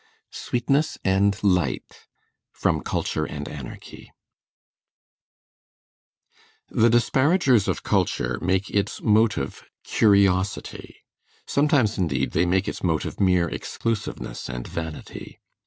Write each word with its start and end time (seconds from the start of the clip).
SWEETNESS 0.31 0.97
AND 1.05 1.43
LIGHT 1.43 2.07
From 2.51 2.81
'Culture 2.81 3.25
and 3.25 3.47
Anarchy' 3.47 4.11
The 6.69 6.89
disparagers 6.89 7.67
of 7.67 7.83
culture 7.83 8.39
make 8.41 8.71
its 8.71 8.99
motive 9.03 9.63
curiosity; 9.83 10.97
sometimes, 11.45 11.99
indeed, 11.99 12.31
they 12.31 12.47
make 12.47 12.67
its 12.67 12.81
motive 12.83 13.19
mere 13.19 13.47
exclusiveness 13.47 14.49
and 14.49 14.67
vanity. 14.67 15.39